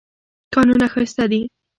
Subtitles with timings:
[0.53, 1.41] کانونه ښایسته دي.